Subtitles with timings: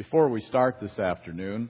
[0.00, 1.68] Before we start this afternoon,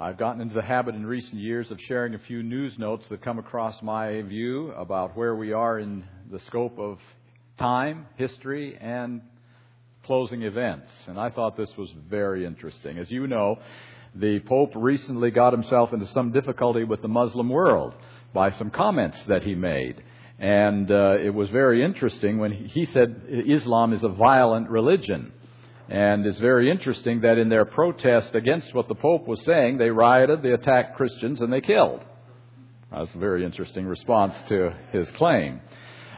[0.00, 3.22] I've gotten into the habit in recent years of sharing a few news notes that
[3.22, 6.98] come across my view about where we are in the scope of
[7.60, 9.20] time, history, and
[10.04, 10.88] closing events.
[11.06, 12.98] And I thought this was very interesting.
[12.98, 13.60] As you know,
[14.16, 17.94] the Pope recently got himself into some difficulty with the Muslim world
[18.34, 20.02] by some comments that he made.
[20.40, 25.32] And uh, it was very interesting when he said Islam is a violent religion.
[25.88, 29.90] And it's very interesting that in their protest against what the Pope was saying, they
[29.90, 32.00] rioted, they attacked Christians, and they killed.
[32.90, 35.60] That's a very interesting response to his claim.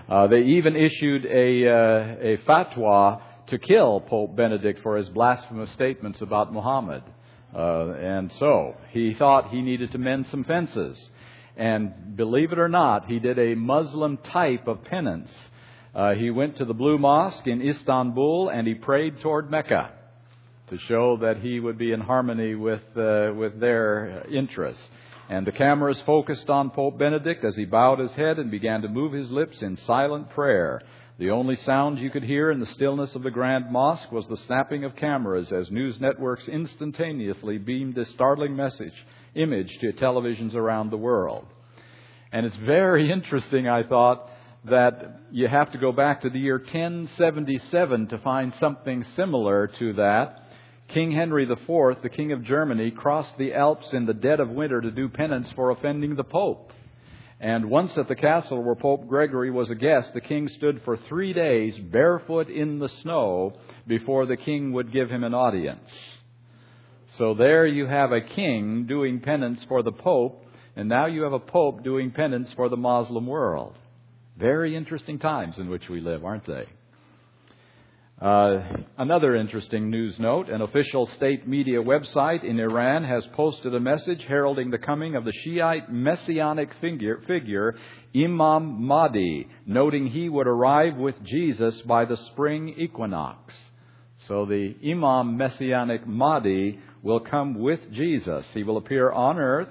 [0.08, 5.70] Uh, they even issued a, uh, a fatwa to kill Pope Benedict for his blasphemous
[5.72, 7.02] statements about Muhammad.
[7.54, 10.98] Uh, and so he thought he needed to mend some fences.
[11.56, 15.30] And believe it or not, he did a Muslim type of penance.
[15.94, 19.92] Uh, he went to the Blue Mosque in Istanbul and he prayed toward Mecca
[20.70, 24.82] to show that he would be in harmony with, uh, with their interests.
[25.28, 28.88] And the cameras focused on Pope Benedict as he bowed his head and began to
[28.88, 30.82] move his lips in silent prayer.
[31.18, 34.36] The only sound you could hear in the stillness of the Grand Mosque was the
[34.46, 38.92] snapping of cameras as news networks instantaneously beamed this startling message
[39.34, 41.46] image to televisions around the world.
[42.32, 44.28] And it's very interesting, I thought,
[44.64, 49.92] that you have to go back to the year 1077 to find something similar to
[49.94, 50.40] that.
[50.88, 54.80] King Henry IV, the King of Germany, crossed the Alps in the dead of winter
[54.80, 56.72] to do penance for offending the Pope.
[57.40, 60.96] And once at the castle where Pope Gregory was a guest, the king stood for
[60.96, 63.54] three days barefoot in the snow
[63.86, 65.90] before the king would give him an audience.
[67.18, 71.32] So there you have a king doing penance for the pope, and now you have
[71.32, 73.76] a pope doing penance for the Muslim world.
[74.38, 76.66] Very interesting times in which we live, aren't they?
[78.20, 78.62] Uh,
[78.98, 84.24] another interesting news note an official state media website in Iran has posted a message
[84.26, 87.76] heralding the coming of the Shiite messianic figure, figure,
[88.14, 93.54] Imam Mahdi, noting he would arrive with Jesus by the spring equinox.
[94.26, 98.46] So the Imam messianic Mahdi will come with Jesus.
[98.52, 99.68] He will appear on earth.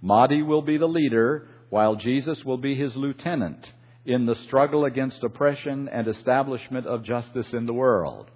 [0.00, 3.64] Mahdi will be the leader, while Jesus will be his lieutenant
[4.06, 8.30] in the struggle against oppression and establishment of justice in the world.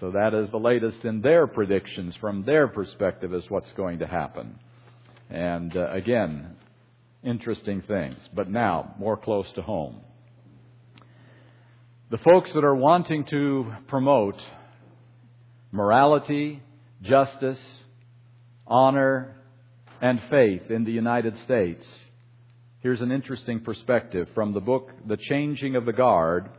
[0.00, 4.06] So that is the latest in their predictions from their perspective as what's going to
[4.06, 4.58] happen.
[5.30, 6.56] And uh, again,
[7.24, 8.16] interesting things.
[8.34, 10.00] But now, more close to home.
[12.10, 14.36] The folks that are wanting to promote
[15.72, 16.62] morality,
[17.02, 17.58] justice,
[18.66, 19.36] honor,
[20.00, 21.82] and faith in the United States.
[22.86, 26.50] Here's an interesting perspective from the book The Changing of the Guard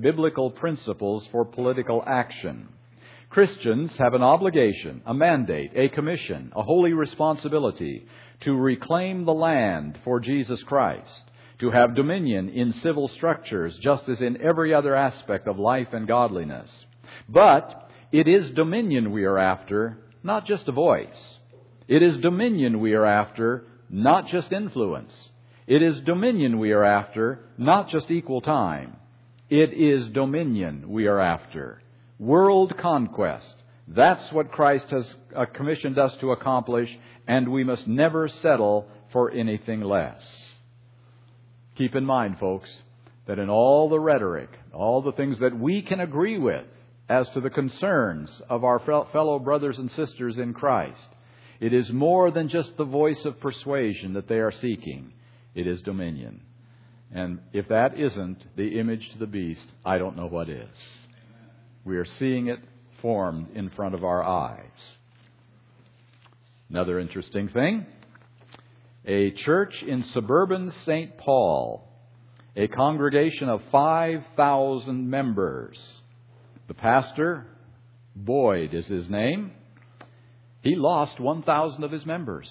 [0.00, 2.70] Biblical Principles for Political Action.
[3.28, 8.06] Christians have an obligation, a mandate, a commission, a holy responsibility
[8.44, 11.12] to reclaim the land for Jesus Christ,
[11.60, 16.08] to have dominion in civil structures just as in every other aspect of life and
[16.08, 16.70] godliness.
[17.28, 21.08] But it is dominion we are after, not just a voice.
[21.86, 25.12] It is dominion we are after, not just influence.
[25.66, 28.96] It is dominion we are after, not just equal time.
[29.48, 31.80] It is dominion we are after.
[32.18, 33.54] World conquest.
[33.88, 35.04] That's what Christ has
[35.34, 36.88] uh, commissioned us to accomplish,
[37.26, 40.22] and we must never settle for anything less.
[41.76, 42.68] Keep in mind, folks,
[43.26, 46.66] that in all the rhetoric, all the things that we can agree with,
[47.08, 48.78] as to the concerns of our
[49.12, 51.08] fellow brothers and sisters in Christ.
[51.60, 55.12] It is more than just the voice of persuasion that they are seeking,
[55.54, 56.40] it is dominion.
[57.12, 60.68] And if that isn't the image to the beast, I don't know what is.
[61.84, 62.58] We are seeing it
[63.00, 64.64] formed in front of our eyes.
[66.70, 67.86] Another interesting thing
[69.06, 71.18] a church in suburban St.
[71.18, 71.86] Paul,
[72.56, 75.76] a congregation of 5,000 members
[76.66, 77.46] the pastor,
[78.16, 79.52] Boyd is his name,
[80.62, 82.48] he lost 1,000 of his members.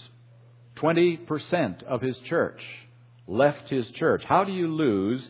[0.78, 2.62] 20% of his church
[3.28, 4.24] left his church.
[4.28, 5.28] How do you lose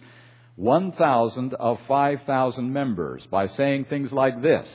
[0.56, 3.26] 1,000 of 5,000 members?
[3.30, 4.68] By saying things like this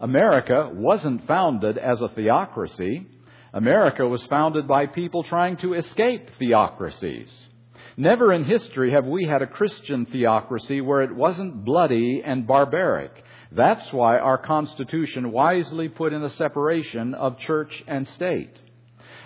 [0.00, 3.06] America wasn't founded as a theocracy.
[3.52, 7.28] America was founded by people trying to escape theocracies.
[7.96, 13.12] Never in history have we had a Christian theocracy where it wasn't bloody and barbaric.
[13.52, 18.50] That's why our Constitution wisely put in a separation of church and state.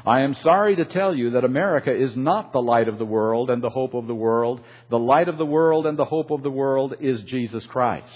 [0.07, 3.51] I am sorry to tell you that America is not the light of the world
[3.51, 4.61] and the hope of the world.
[4.91, 8.07] The light of the world and the hope of the world is Jesus Christ.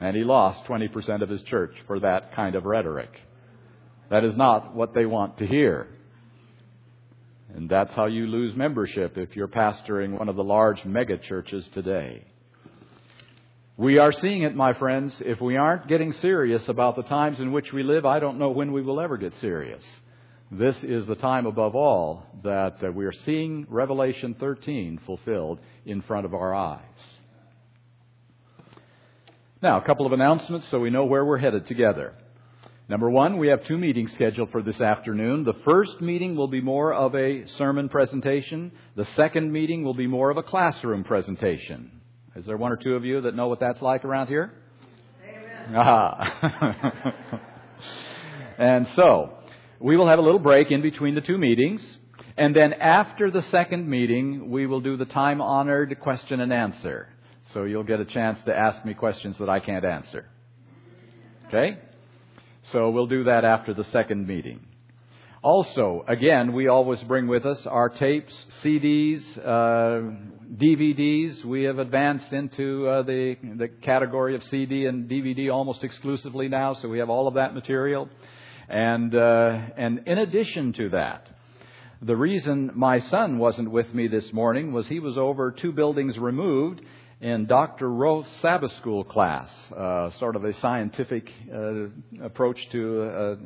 [0.00, 3.10] And he lost 20% of his church for that kind of rhetoric.
[4.10, 5.88] That is not what they want to hear.
[7.54, 11.64] And that's how you lose membership if you're pastoring one of the large mega churches
[11.74, 12.24] today.
[13.78, 15.14] We are seeing it, my friends.
[15.20, 18.50] If we aren't getting serious about the times in which we live, I don't know
[18.50, 19.84] when we will ever get serious.
[20.50, 26.02] This is the time above all that uh, we are seeing Revelation 13 fulfilled in
[26.02, 26.80] front of our eyes.
[29.62, 32.14] Now, a couple of announcements so we know where we're headed together.
[32.88, 35.44] Number one, we have two meetings scheduled for this afternoon.
[35.44, 38.72] The first meeting will be more of a sermon presentation.
[38.96, 41.92] The second meeting will be more of a classroom presentation.
[42.38, 44.52] Is there one or two of you that know what that's like around here?
[45.24, 45.74] Amen.
[45.76, 47.40] Ah.
[48.58, 49.32] and so,
[49.80, 51.80] we will have a little break in between the two meetings.
[52.36, 57.08] And then after the second meeting, we will do the time honored question and answer.
[57.52, 60.26] So you'll get a chance to ask me questions that I can't answer.
[61.48, 61.78] Okay?
[62.70, 64.60] So we'll do that after the second meeting.
[65.42, 68.32] Also, again, we always bring with us our tapes,
[68.64, 70.10] CDs, uh,
[70.56, 71.44] DVDs.
[71.44, 76.76] We have advanced into uh, the the category of CD and DVD almost exclusively now,
[76.82, 78.08] so we have all of that material.
[78.68, 81.28] And uh, and in addition to that,
[82.02, 86.18] the reason my son wasn't with me this morning was he was over two buildings
[86.18, 86.80] removed
[87.20, 87.88] in Dr.
[87.88, 93.36] Roth's Sabbath School class, uh, sort of a scientific uh, approach to uh,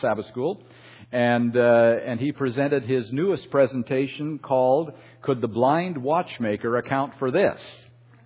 [0.00, 0.64] Sabbath School.
[1.12, 4.92] And, uh, and he presented his newest presentation called
[5.22, 7.60] Could the Blind Watchmaker Account for This?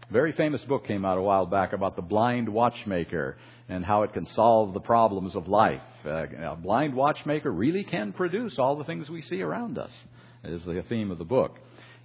[0.09, 3.37] A Very famous book came out a while back about the blind watchmaker
[3.69, 5.81] and how it can solve the problems of life.
[6.05, 9.93] Uh, a blind watchmaker really can produce all the things we see around us,
[10.43, 11.57] is the theme of the book.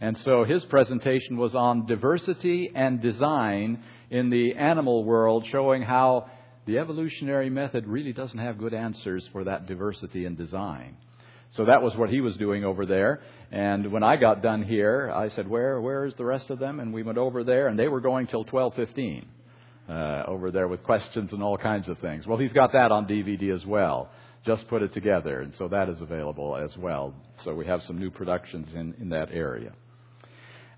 [0.01, 3.81] And so his presentation was on diversity and design
[4.11, 6.29] in the animal world, showing how
[6.65, 10.97] the evolutionary method really doesn't have good answers for that diversity and design.
[11.55, 13.21] So that was what he was doing over there.
[13.51, 16.79] And when I got done here, I said, "Where, where is the rest of them?"
[16.79, 19.27] And we went over there, and they were going till twelve fifteen
[19.87, 22.25] uh, over there with questions and all kinds of things.
[22.27, 24.09] Well, he's got that on DVD as well.
[24.45, 27.13] Just put it together, and so that is available as well.
[27.43, 29.71] So we have some new productions in, in that area.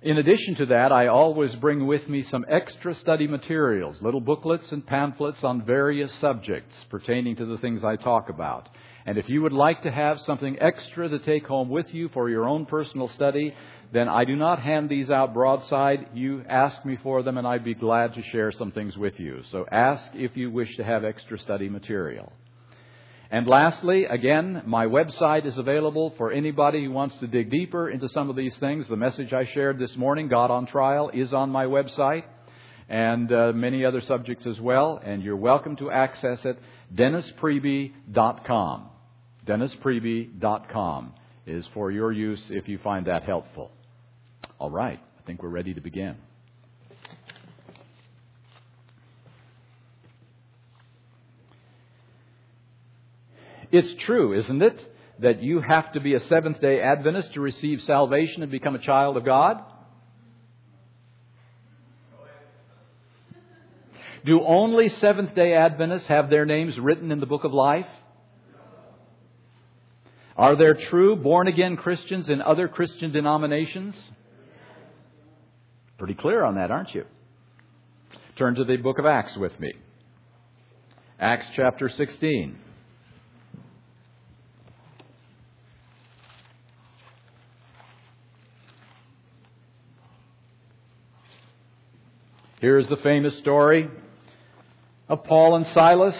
[0.03, 4.71] In addition to that, I always bring with me some extra study materials, little booklets
[4.71, 8.69] and pamphlets on various subjects pertaining to the things I talk about.
[9.07, 12.29] And if you would like to have something extra to take home with you for
[12.29, 13.55] your own personal study,
[13.91, 16.09] then I do not hand these out broadside.
[16.13, 19.41] You ask me for them and I'd be glad to share some things with you.
[19.51, 22.31] So ask if you wish to have extra study material.
[23.29, 28.07] And lastly, again, my website is available for anybody who wants to dig deeper into
[28.09, 28.85] some of these things.
[28.89, 32.23] The message I shared this morning, God on Trial, is on my website
[32.87, 35.01] and uh, many other subjects as well.
[35.03, 36.57] And you're welcome to access it.
[36.95, 38.89] DennisPriebe.com.
[39.45, 41.13] DennisPriebe.com
[41.45, 43.71] is for your use if you find that helpful.
[44.59, 46.15] All right, I think we're ready to begin.
[53.71, 54.79] It's true, isn't it,
[55.19, 58.79] that you have to be a Seventh day Adventist to receive salvation and become a
[58.79, 59.61] child of God?
[64.25, 67.85] Do only Seventh day Adventists have their names written in the book of life?
[70.35, 73.95] Are there true born again Christians in other Christian denominations?
[75.97, 77.05] Pretty clear on that, aren't you?
[78.37, 79.73] Turn to the book of Acts with me.
[81.19, 82.59] Acts chapter 16.
[92.59, 93.87] Here's the famous story
[95.07, 96.15] of Paul and Silas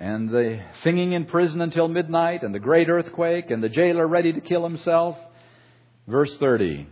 [0.00, 4.32] and the singing in prison until midnight and the great earthquake and the jailer ready
[4.32, 5.16] to kill himself.
[6.08, 6.88] Verse 30.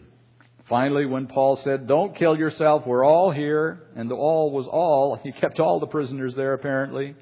[0.69, 5.19] Finally, when Paul said, Don't kill yourself, we're all here, and the all was all,
[5.25, 7.17] he kept all the prisoners there apparently.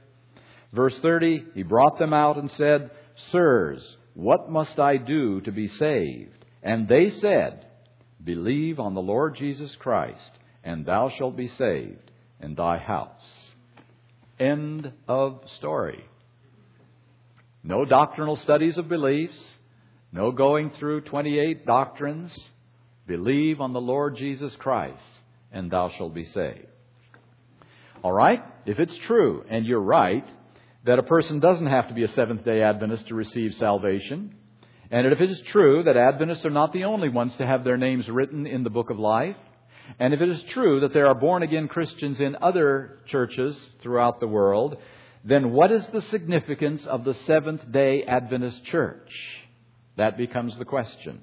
[0.74, 2.90] Verse 30, he brought them out and said,
[3.32, 6.44] Sirs, what must I do to be saved?
[6.62, 7.64] And they said,
[8.22, 10.30] Believe on the Lord Jesus Christ
[10.64, 13.22] and thou shalt be saved in thy house.
[14.40, 16.04] End of story.
[17.62, 19.38] No doctrinal studies of beliefs,
[20.12, 22.36] no going through 28 doctrines.
[23.06, 25.02] Believe on the Lord Jesus Christ,
[25.52, 26.66] and thou shalt be saved.
[28.02, 28.42] All right?
[28.66, 30.24] If it's true, and you're right,
[30.86, 34.34] that a person doesn't have to be a Seventh day Adventist to receive salvation,
[34.90, 37.76] and if it is true that Adventists are not the only ones to have their
[37.76, 39.36] names written in the book of life,
[39.98, 44.20] And if it is true that there are born again Christians in other churches throughout
[44.20, 44.76] the world,
[45.24, 49.08] then what is the significance of the Seventh day Adventist Church?
[49.96, 51.20] That becomes the question.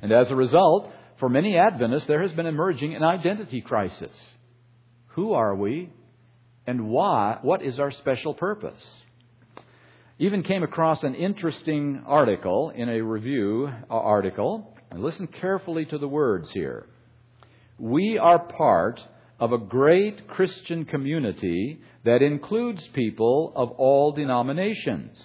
[0.00, 4.12] And as a result, for many Adventists, there has been emerging an identity crisis.
[5.08, 5.90] Who are we?
[6.66, 7.38] And why?
[7.42, 8.82] What is our special purpose?
[10.18, 16.08] Even came across an interesting article in a review article, and listen carefully to the
[16.08, 16.86] words here.
[17.78, 19.00] We are part
[19.38, 25.16] of a great Christian community that includes people of all denominations.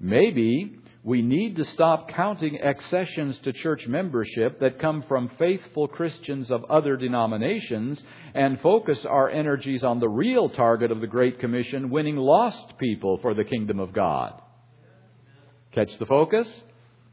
[0.00, 6.50] Maybe we need to stop counting accessions to church membership that come from faithful Christians
[6.50, 7.98] of other denominations
[8.34, 13.18] and focus our energies on the real target of the Great Commission, winning lost people
[13.22, 14.40] for the kingdom of God.
[15.74, 16.46] Catch the focus?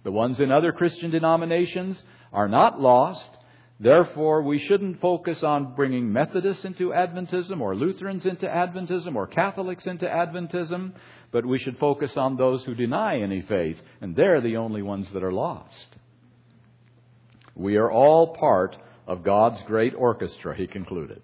[0.03, 1.97] The ones in other Christian denominations
[2.33, 3.36] are not lost.
[3.79, 9.85] Therefore, we shouldn't focus on bringing Methodists into Adventism or Lutherans into Adventism or Catholics
[9.85, 10.93] into Adventism,
[11.31, 15.07] but we should focus on those who deny any faith, and they're the only ones
[15.13, 15.95] that are lost.
[17.55, 21.21] We are all part of God's great orchestra, he concluded.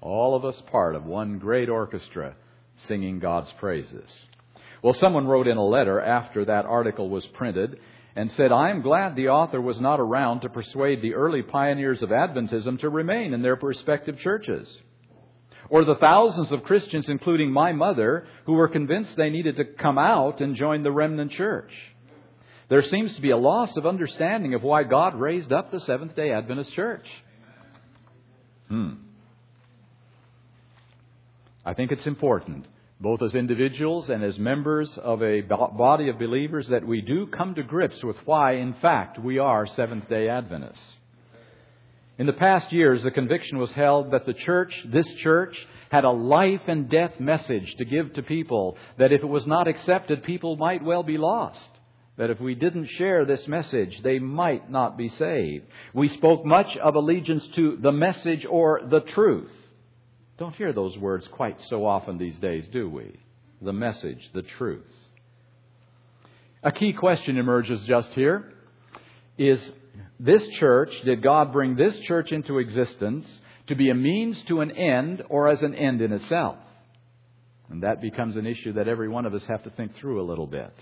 [0.00, 2.34] All of us part of one great orchestra
[2.88, 4.08] singing God's praises.
[4.82, 7.78] Well, someone wrote in a letter after that article was printed
[8.16, 12.02] and said, I am glad the author was not around to persuade the early pioneers
[12.02, 14.68] of Adventism to remain in their respective churches.
[15.68, 19.98] Or the thousands of Christians, including my mother, who were convinced they needed to come
[19.98, 21.70] out and join the remnant church.
[22.68, 26.14] There seems to be a loss of understanding of why God raised up the Seventh
[26.14, 27.06] day Adventist church.
[28.68, 28.94] Hmm.
[31.64, 32.66] I think it's important
[33.04, 37.54] both as individuals and as members of a body of believers, that we do come
[37.54, 40.80] to grips with why, in fact, we are Seventh day Adventists.
[42.16, 45.54] In the past years, the conviction was held that the church, this church,
[45.90, 49.68] had a life and death message to give to people, that if it was not
[49.68, 51.58] accepted, people might well be lost.
[52.16, 55.66] That if we didn't share this message, they might not be saved.
[55.92, 59.50] We spoke much of allegiance to the message or the truth.
[60.38, 63.18] Don't hear those words quite so often these days, do we?
[63.62, 64.82] The message, the truth.
[66.62, 68.52] A key question emerges just here
[69.36, 69.60] is
[70.18, 73.26] this church, did God bring this church into existence
[73.66, 76.56] to be a means to an end or as an end in itself?
[77.68, 80.28] And that becomes an issue that every one of us have to think through a
[80.28, 80.72] little bit.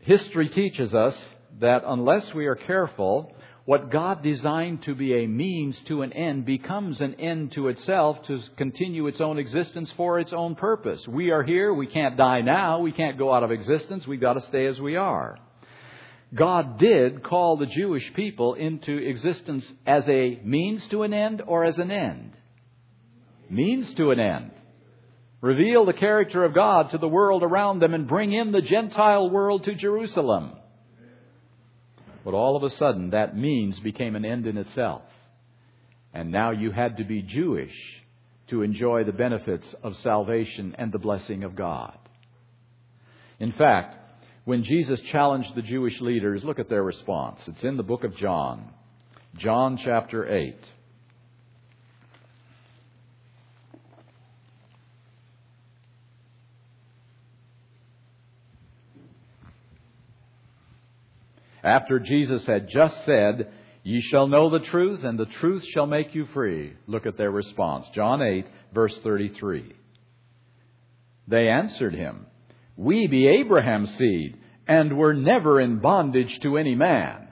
[0.00, 1.14] History teaches us
[1.60, 3.34] that unless we are careful,
[3.68, 8.16] what God designed to be a means to an end becomes an end to itself
[8.26, 11.06] to continue its own existence for its own purpose.
[11.06, 11.74] We are here.
[11.74, 12.78] We can't die now.
[12.78, 14.06] We can't go out of existence.
[14.06, 15.36] We've got to stay as we are.
[16.34, 21.64] God did call the Jewish people into existence as a means to an end or
[21.64, 22.32] as an end?
[23.50, 24.50] Means to an end.
[25.42, 29.28] Reveal the character of God to the world around them and bring in the Gentile
[29.28, 30.57] world to Jerusalem.
[32.24, 35.02] But all of a sudden, that means became an end in itself.
[36.12, 37.74] And now you had to be Jewish
[38.50, 41.96] to enjoy the benefits of salvation and the blessing of God.
[43.38, 43.96] In fact,
[44.44, 47.38] when Jesus challenged the Jewish leaders, look at their response.
[47.46, 48.70] It's in the book of John,
[49.36, 50.56] John chapter 8.
[61.68, 66.14] After Jesus had just said, Ye shall know the truth, and the truth shall make
[66.14, 66.72] you free.
[66.86, 67.86] Look at their response.
[67.94, 69.74] John 8, verse 33.
[71.26, 72.26] They answered him,
[72.76, 77.28] We be Abraham's seed, and were never in bondage to any man.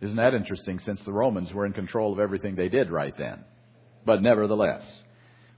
[0.00, 3.44] Isn't that interesting since the Romans were in control of everything they did right then?
[4.04, 4.82] But nevertheless,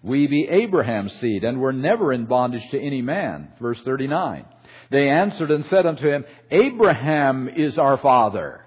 [0.03, 3.53] we be Abraham's seed, and were never in bondage to any man.
[3.63, 4.45] Verse 39.
[4.91, 8.65] They answered and said unto him, Abraham is our father.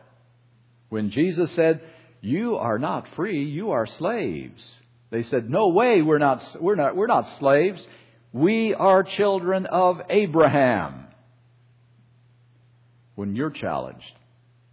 [0.89, 1.81] When Jesus said,
[2.21, 4.61] You are not free, you are slaves.
[5.09, 7.79] They said, No way, we're not, we're not, we're not slaves.
[8.33, 11.05] We are children of Abraham.
[13.15, 14.03] When you're challenged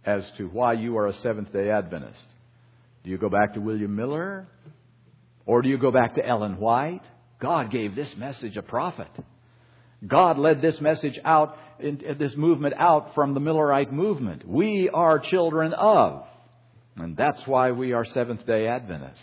[0.05, 2.25] as to why you are a Seventh day Adventist,
[3.03, 4.47] do you go back to William Miller?
[5.45, 7.01] Or do you go back to Ellen White?
[7.39, 9.09] God gave this message a prophet.
[10.05, 14.47] God led this message out, this movement out from the Millerite movement.
[14.47, 16.25] We are children of.
[16.97, 19.19] And that's why we are Seventh day Adventists.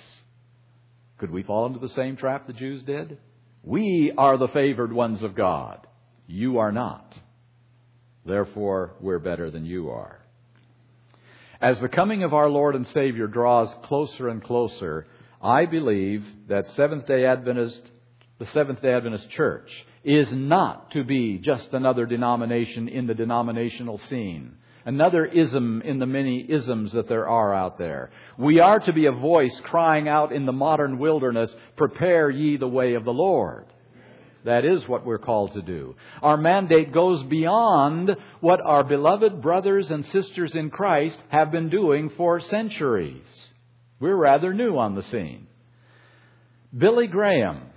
[1.19, 3.19] Could we fall into the same trap the Jews did?
[3.63, 5.87] We are the favored ones of God.
[6.27, 7.15] You are not.
[8.27, 10.19] Therefore, we're better than you are.
[11.61, 15.07] As the coming of our Lord and Savior draws closer and closer,
[15.41, 17.81] I believe that Seventh day Adventist,
[18.43, 19.71] the Seventh day Adventist Church
[20.03, 24.57] is not to be just another denomination in the denominational scene.
[24.85, 28.11] Another ism in the many isms that there are out there.
[28.37, 32.67] We are to be a voice crying out in the modern wilderness, prepare ye the
[32.67, 33.67] way of the Lord.
[34.45, 35.95] That is what we're called to do.
[36.21, 42.11] Our mandate goes beyond what our beloved brothers and sisters in Christ have been doing
[42.17, 43.23] for centuries.
[44.01, 45.47] We're rather new on the scene.
[46.77, 47.69] Billy Graham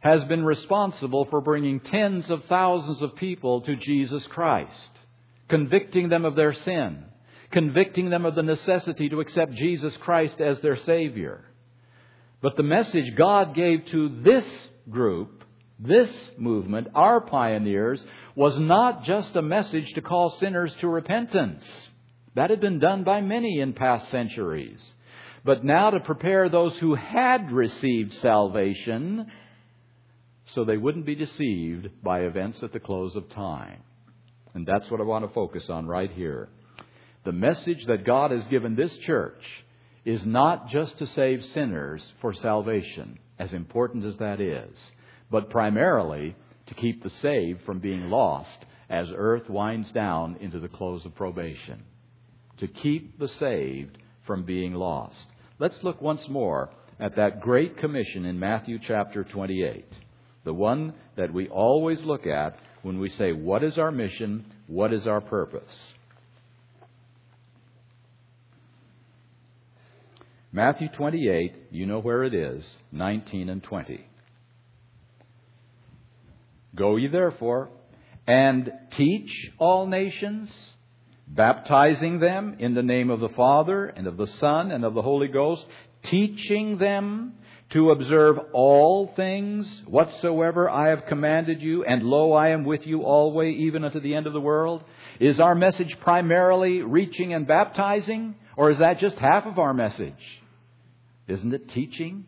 [0.00, 4.90] has been responsible for bringing tens of thousands of people to Jesus Christ,
[5.48, 7.04] convicting them of their sin,
[7.50, 11.44] convicting them of the necessity to accept Jesus Christ as their Savior.
[12.40, 14.44] But the message God gave to this
[14.88, 15.42] group,
[15.80, 18.00] this movement, our pioneers,
[18.36, 21.64] was not just a message to call sinners to repentance.
[22.36, 24.78] That had been done by many in past centuries.
[25.44, 29.26] But now to prepare those who had received salvation
[30.54, 33.78] so they wouldn't be deceived by events at the close of time.
[34.54, 36.48] And that's what I want to focus on right here.
[37.24, 39.42] The message that God has given this church
[40.04, 44.74] is not just to save sinners for salvation, as important as that is,
[45.30, 46.34] but primarily
[46.66, 51.14] to keep the saved from being lost as earth winds down into the close of
[51.14, 51.82] probation.
[52.60, 55.26] To keep the saved from being lost.
[55.58, 59.84] Let's look once more at that great commission in Matthew chapter 28
[60.48, 64.46] the one that we always look at when we say, What is our mission?
[64.66, 65.62] What is our purpose?
[70.50, 74.06] Matthew 28, you know where it is, 19 and 20.
[76.74, 77.68] Go ye therefore
[78.26, 80.48] and teach all nations,
[81.26, 85.02] baptizing them in the name of the Father and of the Son and of the
[85.02, 85.66] Holy Ghost,
[86.10, 87.34] teaching them
[87.70, 93.02] to observe all things whatsoever I have commanded you, and lo, I am with you
[93.02, 94.82] always, even unto the end of the world?
[95.20, 100.14] Is our message primarily reaching and baptizing, or is that just half of our message?
[101.26, 102.24] Isn't it teaching?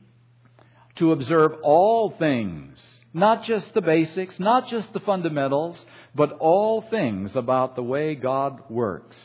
[0.97, 2.77] To observe all things,
[3.15, 5.79] not just the basics, not just the fundamentals,
[6.15, 9.17] but all things about the way God works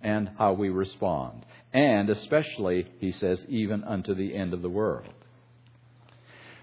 [0.00, 1.44] and how we respond.
[1.72, 5.12] And especially, he says, even unto the end of the world.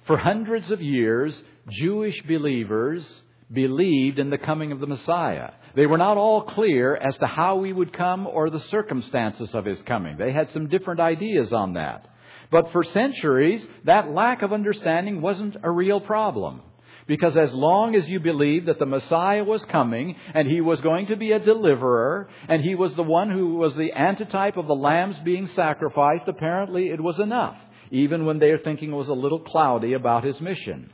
[0.08, 1.34] For hundreds of years,
[1.70, 3.06] Jewish believers
[3.52, 5.52] believed in the coming of the Messiah.
[5.76, 9.66] They were not all clear as to how he would come or the circumstances of
[9.66, 10.18] his coming.
[10.18, 12.08] They had some different ideas on that.
[12.52, 16.62] But for centuries, that lack of understanding wasn't a real problem.
[17.08, 21.08] Because as long as you believed that the Messiah was coming and he was going
[21.08, 24.76] to be a deliverer and he was the one who was the antitype of the
[24.76, 27.56] lambs being sacrificed, apparently it was enough
[27.92, 30.90] even when their thinking was a little cloudy about his mission.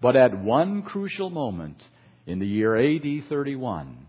[0.00, 1.82] But at one crucial moment
[2.26, 4.06] in the year AD 31,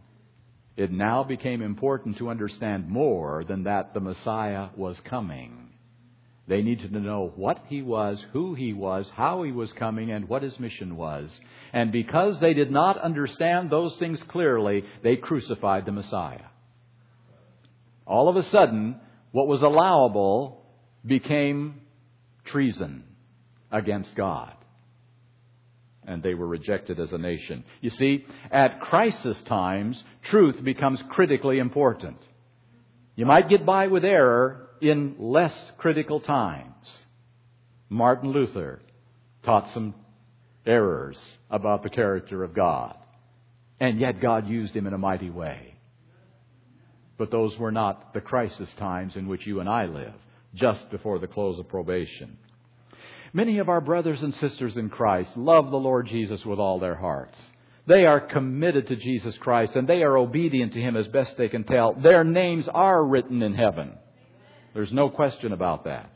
[0.75, 5.69] it now became important to understand more than that the Messiah was coming.
[6.47, 10.29] They needed to know what he was, who he was, how he was coming, and
[10.29, 11.29] what his mission was.
[11.73, 16.45] And because they did not understand those things clearly, they crucified the Messiah.
[18.05, 18.97] All of a sudden,
[19.31, 20.63] what was allowable
[21.05, 21.81] became
[22.47, 23.03] treason
[23.71, 24.53] against God.
[26.05, 27.65] And they were rejected as a nation.
[27.81, 32.17] You see, at crisis times, truth becomes critically important.
[33.15, 36.73] You might get by with error in less critical times.
[37.89, 38.79] Martin Luther
[39.43, 39.95] taught some
[40.65, 41.17] errors
[41.49, 42.95] about the character of God.
[43.79, 45.75] And yet God used him in a mighty way.
[47.17, 50.13] But those were not the crisis times in which you and I live
[50.55, 52.38] just before the close of probation.
[53.33, 56.95] Many of our brothers and sisters in Christ love the Lord Jesus with all their
[56.95, 57.38] hearts.
[57.88, 61.49] They are committed to Jesus Christ and they are obedient to Him as best they
[61.49, 61.93] can tell.
[61.93, 63.93] Their names are written in heaven.
[64.73, 66.15] There's no question about that.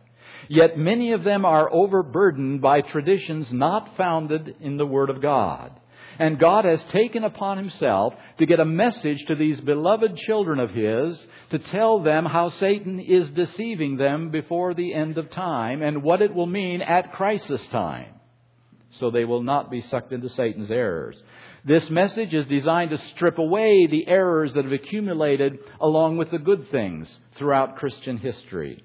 [0.49, 5.79] Yet many of them are overburdened by traditions not founded in the Word of God.
[6.19, 10.71] And God has taken upon himself to get a message to these beloved children of
[10.71, 11.19] his
[11.51, 16.21] to tell them how Satan is deceiving them before the end of time and what
[16.21, 18.13] it will mean at crisis time.
[18.99, 21.21] So they will not be sucked into Satan's errors.
[21.63, 26.39] This message is designed to strip away the errors that have accumulated along with the
[26.39, 28.83] good things throughout Christian history.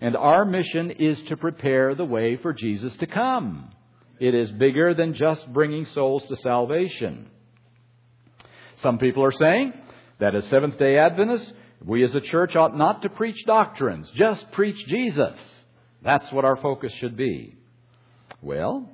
[0.00, 3.73] And our mission is to prepare the way for Jesus to come.
[4.20, 7.28] It is bigger than just bringing souls to salvation.
[8.82, 9.72] Some people are saying
[10.20, 11.50] that as Seventh day Adventists,
[11.84, 15.38] We as a church ought not to preach doctrines, just preach Jesus.
[16.02, 17.56] That's what our focus should be.
[18.40, 18.88] Well,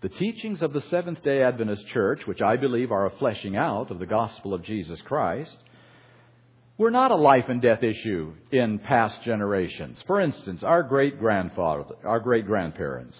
[0.00, 3.90] the teachings of the Seventh day Adventist Church, which I believe are a fleshing out
[3.90, 5.56] of the gospel of Jesus Christ,
[6.78, 9.98] were not a life and death issue in past generations.
[10.06, 13.16] For instance, our great grandfather, our great grandparents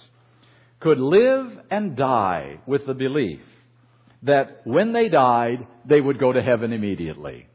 [0.81, 3.41] could live and die with the belief
[4.23, 7.47] that when they died, they would go to heaven immediately.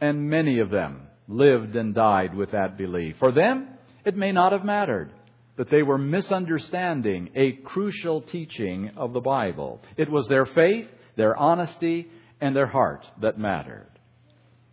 [0.00, 3.16] And many of them lived and died with that belief.
[3.18, 3.68] For them,
[4.04, 5.10] it may not have mattered
[5.56, 9.80] that they were misunderstanding a crucial teaching of the Bible.
[9.96, 10.86] It was their faith,
[11.16, 12.08] their honesty,
[12.40, 13.90] and their heart that mattered.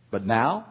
[0.10, 0.66] But now,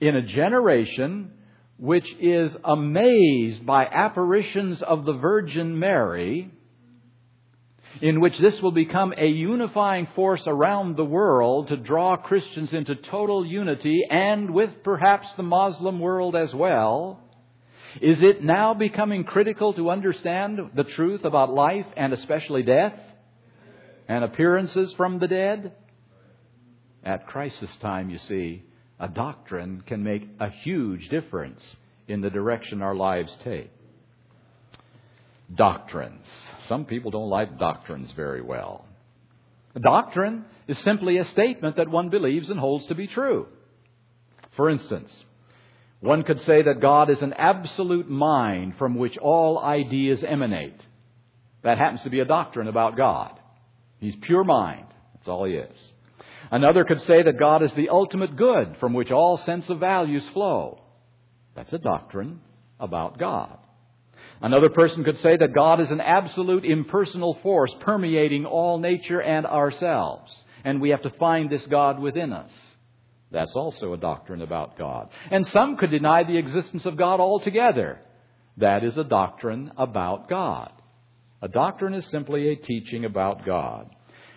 [0.00, 1.32] in a generation
[1.78, 6.50] which is amazed by apparitions of the Virgin Mary,
[8.02, 12.94] in which this will become a unifying force around the world to draw Christians into
[12.96, 17.20] total unity and with perhaps the Muslim world as well,
[18.00, 22.94] is it now becoming critical to understand the truth about life and especially death
[24.08, 25.72] and appearances from the dead?
[27.04, 28.64] At crisis time, you see,
[29.00, 31.62] a doctrine can make a huge difference
[32.08, 33.70] in the direction our lives take.
[35.54, 36.26] Doctrines.
[36.68, 38.84] Some people don't like doctrines very well.
[39.74, 43.46] A doctrine is simply a statement that one believes and holds to be true.
[44.56, 45.10] For instance,
[46.00, 50.80] one could say that God is an absolute mind from which all ideas emanate.
[51.62, 53.38] That happens to be a doctrine about God.
[53.98, 54.86] He's pure mind.
[55.14, 55.76] That's all he is.
[56.50, 60.22] Another could say that God is the ultimate good from which all sense of values
[60.32, 60.80] flow.
[61.54, 62.40] That's a doctrine
[62.80, 63.58] about God.
[64.40, 69.44] Another person could say that God is an absolute impersonal force permeating all nature and
[69.44, 70.30] ourselves,
[70.64, 72.50] and we have to find this God within us.
[73.30, 75.08] That's also a doctrine about God.
[75.30, 78.00] And some could deny the existence of God altogether.
[78.56, 80.72] That is a doctrine about God.
[81.42, 83.90] A doctrine is simply a teaching about God.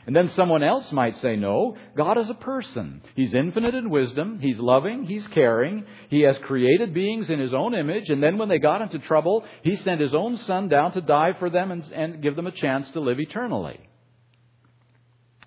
[0.08, 3.02] And then someone else might say, no, God is a person.
[3.16, 4.40] He's infinite in wisdom.
[4.40, 5.06] He's loving.
[5.06, 5.86] He's caring.
[6.10, 8.10] He has created beings in His own image.
[8.10, 11.34] And then when they got into trouble, He sent His own Son down to die
[11.38, 13.80] for them and, and give them a chance to live eternally.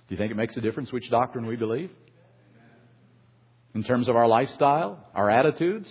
[0.08, 1.90] Do you think it makes a difference which doctrine we believe?
[3.74, 5.88] In terms of our lifestyle, our attitudes,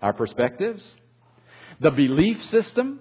[0.00, 0.84] our perspectives?
[1.80, 3.00] The belief system,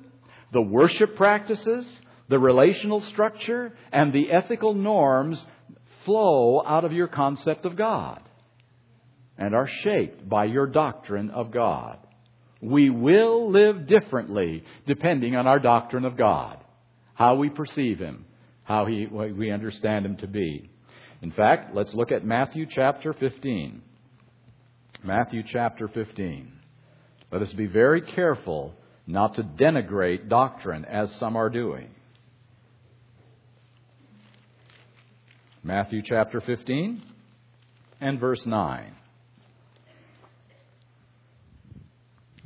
[0.51, 1.85] the worship practices,
[2.33, 5.37] the relational structure and the ethical norms
[6.03, 8.23] flow out of your concept of God
[9.37, 11.99] and are shaped by your doctrine of God.
[12.59, 16.57] We will live differently depending on our doctrine of God,
[17.13, 18.25] how we perceive Him,
[18.63, 20.71] how he, we understand Him to be.
[21.21, 23.79] In fact, let's look at Matthew chapter 15.
[25.03, 26.51] Matthew chapter 15.
[27.31, 28.73] Let us be very careful
[29.05, 31.89] not to denigrate doctrine as some are doing.
[35.65, 37.01] Matthew chapter 15
[38.01, 38.93] and verse 9.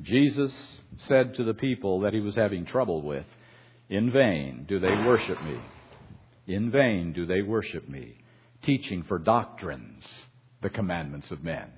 [0.03, 0.51] Jesus
[1.07, 3.25] said to the people that he was having trouble with,
[3.89, 5.57] In vain do they worship me.
[6.45, 8.17] In vain do they worship me,
[8.63, 10.03] teaching for doctrines
[10.61, 11.69] the commandments of men.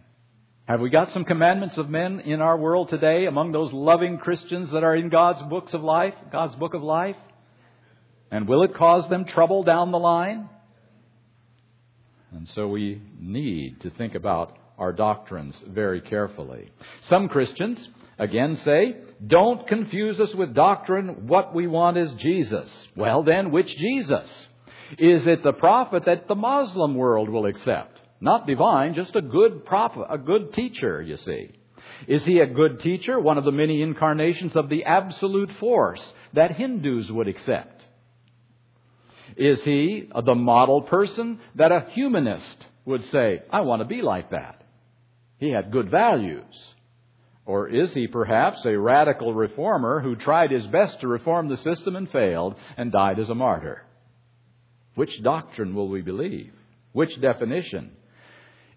[0.68, 4.72] Have we got some commandments of men in our world today among those loving Christians
[4.74, 7.16] that are in God's books of life, God's book of life?
[8.30, 10.50] And will it cause them trouble down the line?
[12.32, 16.72] And so we need to think about our doctrines very carefully.
[17.10, 17.78] Some Christians,
[18.18, 21.28] again, say, don't confuse us with doctrine.
[21.28, 22.70] What we want is Jesus.
[22.96, 24.30] Well, then, which Jesus?
[24.98, 28.00] Is it the prophet that the Muslim world will accept?
[28.22, 31.52] Not divine, just a good prophet, a good teacher, you see.
[32.08, 36.02] Is he a good teacher, one of the many incarnations of the absolute force
[36.34, 37.79] that Hindus would accept?
[39.40, 44.32] Is he the model person that a humanist would say, I want to be like
[44.32, 44.62] that?
[45.38, 46.44] He had good values.
[47.46, 51.96] Or is he perhaps a radical reformer who tried his best to reform the system
[51.96, 53.86] and failed and died as a martyr?
[54.96, 56.52] Which doctrine will we believe?
[56.92, 57.92] Which definition?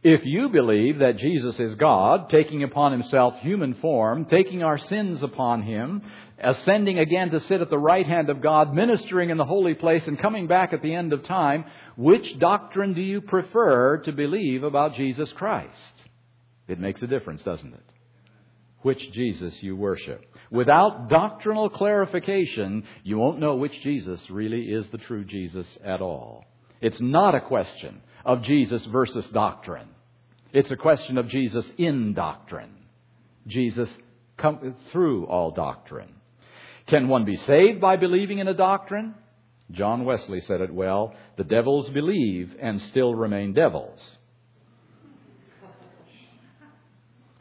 [0.05, 5.23] If you believe that Jesus is God, taking upon himself human form, taking our sins
[5.23, 6.03] upon him,
[6.43, 10.03] ascending again to sit at the right hand of God, ministering in the holy place,
[10.07, 11.65] and coming back at the end of time,
[11.97, 15.71] which doctrine do you prefer to believe about Jesus Christ?
[16.67, 17.85] It makes a difference, doesn't it?
[18.81, 20.25] Which Jesus you worship.
[20.51, 26.45] Without doctrinal clarification, you won't know which Jesus really is the true Jesus at all.
[26.83, 29.89] It's not a question of Jesus versus doctrine.
[30.53, 32.75] It's a question of Jesus in doctrine.
[33.47, 33.89] Jesus
[34.37, 36.15] come through all doctrine.
[36.89, 39.15] Can one be saved by believing in a doctrine?
[39.71, 43.99] John Wesley said it well the devils believe and still remain devils.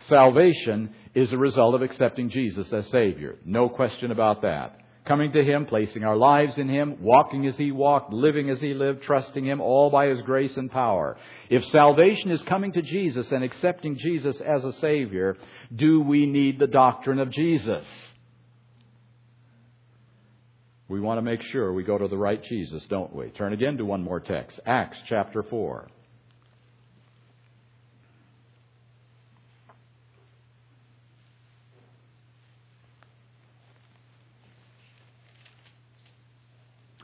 [0.08, 3.38] Salvation is a result of accepting Jesus as Savior.
[3.44, 4.81] No question about that.
[5.12, 8.74] Coming to Him, placing our lives in Him, walking as He walked, living as He
[8.74, 11.18] lived, trusting Him, all by His grace and power.
[11.50, 15.36] If salvation is coming to Jesus and accepting Jesus as a Savior,
[15.76, 17.84] do we need the doctrine of Jesus?
[20.88, 23.32] We want to make sure we go to the right Jesus, don't we?
[23.32, 25.90] Turn again to one more text Acts chapter 4.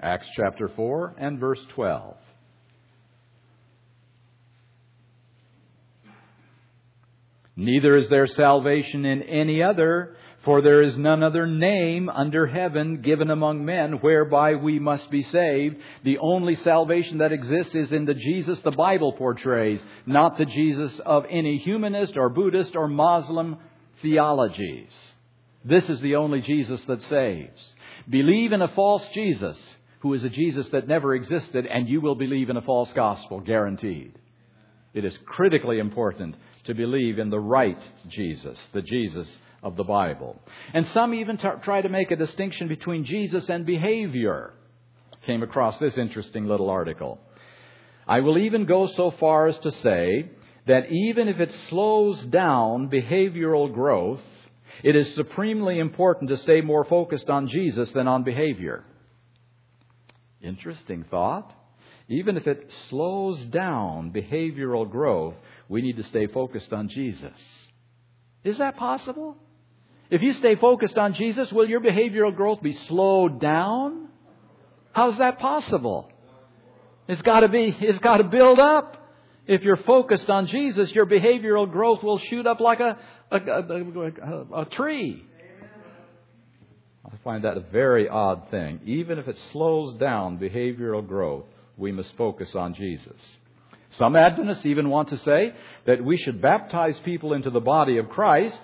[0.07, 2.15] Acts chapter 4 and verse 12.
[7.57, 10.15] Neither is there salvation in any other,
[10.45, 15.23] for there is none other name under heaven given among men whereby we must be
[15.23, 15.75] saved.
[16.05, 20.93] The only salvation that exists is in the Jesus the Bible portrays, not the Jesus
[21.05, 23.57] of any humanist or Buddhist or Muslim
[24.01, 24.93] theologies.
[25.65, 27.61] This is the only Jesus that saves.
[28.09, 29.57] Believe in a false Jesus
[29.99, 33.39] who is a Jesus that never existed, and you will believe in a false gospel,
[33.39, 34.17] guaranteed.
[34.93, 37.79] It is critically important to believe in the right
[38.09, 39.27] Jesus, the Jesus
[39.63, 40.39] of the Bible.
[40.73, 44.53] And some even t- try to make a distinction between Jesus and behavior.
[45.25, 47.19] Came across this interesting little article.
[48.07, 50.29] I will even go so far as to say
[50.67, 54.21] that even if it slows down behavioral growth,
[54.83, 58.83] it is supremely important to stay more focused on Jesus than on behavior.
[60.41, 61.53] Interesting thought.
[62.09, 65.35] Even if it slows down behavioral growth,
[65.67, 67.37] we need to stay focused on Jesus.
[68.43, 69.35] Is that possible?
[70.09, 74.07] If you stay focused on Jesus, will your behavioral growth be slowed down?
[74.93, 76.09] How's that possible?
[77.09, 78.95] It's got to be, it's got to build up.
[79.45, 82.97] If you're focused on Jesus, your behavioral growth will shoot up like a,
[83.31, 85.23] a, a, a tree.
[87.11, 88.81] I find that a very odd thing.
[88.85, 91.45] Even if it slows down behavioral growth,
[91.77, 93.21] we must focus on Jesus.
[93.97, 95.53] Some Adventists even want to say
[95.85, 98.57] that we should baptize people into the body of Christ.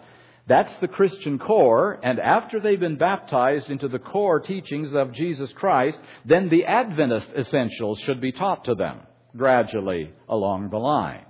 [0.47, 5.49] That's the Christian core, and after they've been baptized into the core teachings of Jesus
[5.55, 8.99] Christ, then the Adventist essentials should be taught to them
[9.37, 11.25] gradually along the line.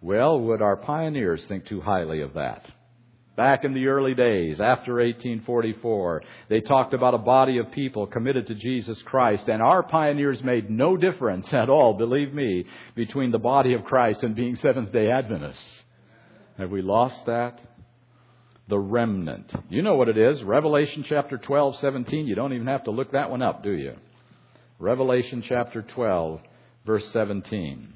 [0.00, 2.66] Well, would our pioneers think too highly of that?
[3.36, 8.46] Back in the early days, after 1844, they talked about a body of people committed
[8.48, 13.38] to Jesus Christ, and our pioneers made no difference at all, believe me, between the
[13.38, 15.58] body of Christ and being Seventh day Adventists.
[16.58, 17.58] Have we lost that?
[18.68, 19.50] The remnant.
[19.70, 20.42] You know what it is.
[20.42, 22.26] Revelation chapter 12, 17.
[22.26, 23.94] You don't even have to look that one up, do you?
[24.78, 26.40] Revelation chapter 12,
[26.84, 27.94] verse 17.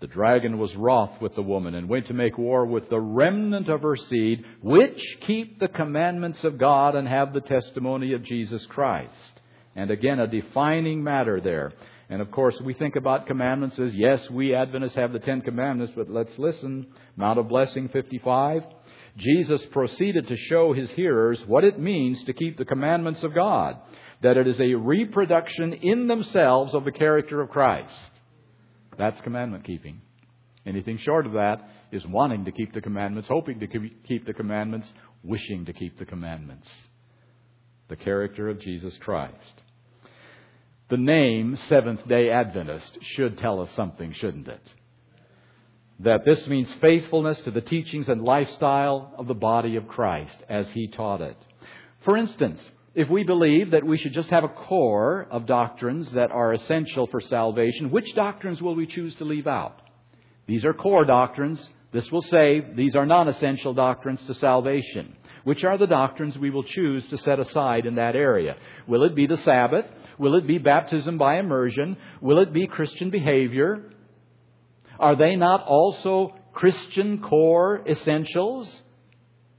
[0.00, 3.70] The dragon was wroth with the woman and went to make war with the remnant
[3.70, 8.64] of her seed, which keep the commandments of God and have the testimony of Jesus
[8.68, 9.10] Christ.
[9.74, 11.72] And again, a defining matter there.
[12.10, 15.94] And of course, we think about commandments as, yes, we Adventists have the Ten Commandments,
[15.96, 16.86] but let's listen.
[17.16, 18.62] Mount of Blessing 55.
[19.16, 23.76] Jesus proceeded to show his hearers what it means to keep the commandments of God.
[24.22, 27.92] That it is a reproduction in themselves of the character of Christ.
[28.98, 30.00] That's commandment keeping.
[30.64, 34.88] Anything short of that is wanting to keep the commandments, hoping to keep the commandments,
[35.22, 36.66] wishing to keep the commandments.
[37.88, 39.62] The character of Jesus Christ.
[40.90, 44.62] The name Seventh day Adventist should tell us something, shouldn't it?
[46.00, 50.66] That this means faithfulness to the teachings and lifestyle of the body of Christ as
[50.74, 51.36] he taught it.
[52.04, 52.60] For instance,
[52.96, 57.06] if we believe that we should just have a core of doctrines that are essential
[57.06, 59.82] for salvation, which doctrines will we choose to leave out?
[60.46, 61.60] These are core doctrines.
[61.92, 62.74] This will save.
[62.74, 65.14] These are non essential doctrines to salvation.
[65.44, 68.56] Which are the doctrines we will choose to set aside in that area?
[68.88, 69.84] Will it be the Sabbath?
[70.18, 71.98] Will it be baptism by immersion?
[72.22, 73.92] Will it be Christian behavior?
[74.98, 78.66] Are they not also Christian core essentials?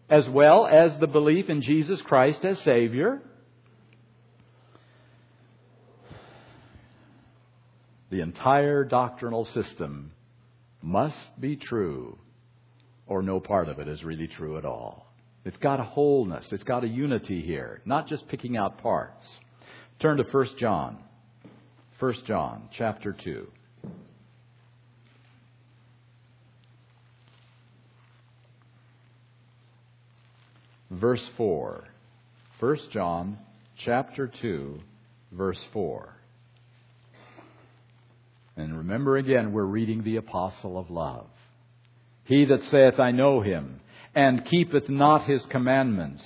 [0.09, 3.21] As well as the belief in Jesus Christ as Savior.
[8.09, 10.11] The entire doctrinal system
[10.81, 12.17] must be true,
[13.05, 15.13] or no part of it is really true at all.
[15.43, 19.25] It's got a wholeness, it's got a unity here, not just picking out parts.
[19.99, 20.99] Turn to 1 John.
[21.99, 23.47] 1 John chapter 2.
[30.89, 31.83] Verse 4.
[32.59, 33.37] 1 John
[33.85, 34.79] chapter 2,
[35.31, 36.13] verse 4.
[38.55, 41.27] And remember again, we're reading the apostle of love.
[42.23, 43.79] He that saith, I know him,
[44.15, 46.23] and keepeth not his commandments,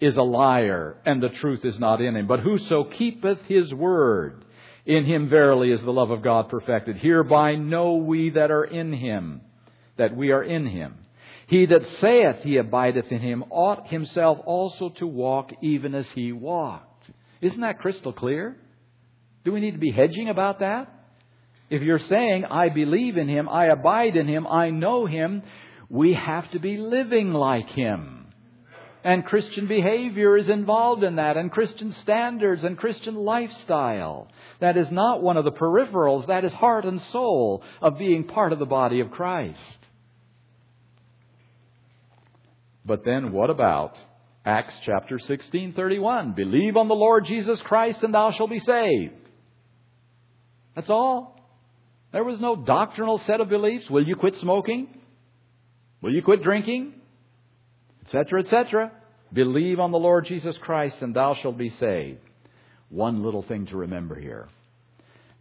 [0.00, 2.26] is a liar, and the truth is not in him.
[2.26, 4.42] But whoso keepeth his word,
[4.86, 6.96] in him verily is the love of God perfected.
[6.96, 9.42] Hereby know we that are in him,
[9.98, 10.94] that we are in him.
[11.50, 16.30] He that saith he abideth in him ought himself also to walk even as he
[16.30, 17.10] walked.
[17.40, 18.56] Isn't that crystal clear?
[19.44, 20.86] Do we need to be hedging about that?
[21.68, 25.42] If you're saying, I believe in him, I abide in him, I know him,
[25.88, 28.28] we have to be living like him.
[29.02, 34.28] And Christian behavior is involved in that, and Christian standards and Christian lifestyle.
[34.60, 38.52] That is not one of the peripherals, that is heart and soul of being part
[38.52, 39.79] of the body of Christ.
[42.90, 43.94] But then what about
[44.44, 46.32] Acts chapter 16, 31?
[46.32, 49.14] Believe on the Lord Jesus Christ and thou shalt be saved.
[50.74, 51.40] That's all.
[52.12, 53.88] There was no doctrinal set of beliefs.
[53.88, 54.88] Will you quit smoking?
[56.02, 56.94] Will you quit drinking?
[58.06, 58.90] Etc., etc.
[59.32, 62.18] Believe on the Lord Jesus Christ and thou shalt be saved.
[62.88, 64.48] One little thing to remember here.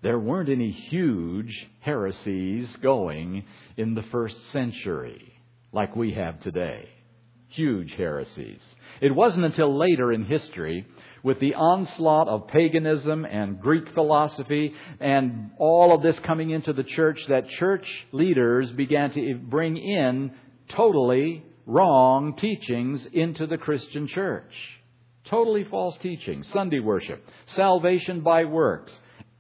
[0.03, 3.43] There weren't any huge heresies going
[3.75, 5.33] in the first century
[5.71, 6.89] like we have today.
[7.49, 8.61] Huge heresies.
[9.01, 10.85] It wasn't until later in history
[11.23, 16.83] with the onslaught of paganism and Greek philosophy and all of this coming into the
[16.83, 20.31] church that church leaders began to bring in
[20.75, 24.51] totally wrong teachings into the Christian church.
[25.29, 27.23] Totally false teachings, Sunday worship,
[27.55, 28.91] salvation by works,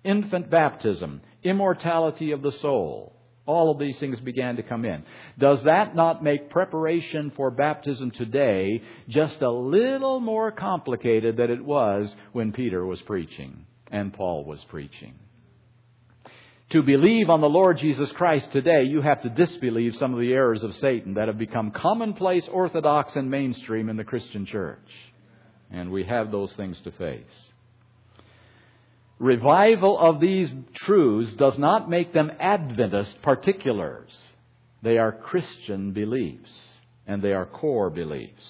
[0.03, 3.18] infant baptism, immortality of the soul.
[3.49, 5.03] All of these things began to come in.
[5.39, 11.65] Does that not make preparation for baptism today just a little more complicated than it
[11.65, 15.15] was when Peter was preaching and Paul was preaching?
[16.73, 20.31] To believe on the Lord Jesus Christ today, you have to disbelieve some of the
[20.31, 24.77] errors of Satan that have become commonplace, orthodox, and mainstream in the Christian church.
[25.71, 27.23] And we have those things to face.
[29.19, 30.49] Revival of these
[30.85, 34.09] truths does not make them Adventist particulars.
[34.81, 36.51] They are Christian beliefs,
[37.05, 38.45] and they are core beliefs.